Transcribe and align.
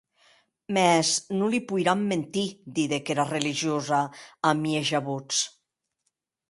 Mès 0.75 1.07
que 1.23 1.35
non 1.39 1.51
li 1.53 1.59
poiram 1.71 1.99
mentir, 2.13 2.47
didec 2.79 3.05
era 3.15 3.29
religiosa, 3.35 4.01
a 4.49 4.57
mieja 4.65 4.99
votz. 5.11 5.37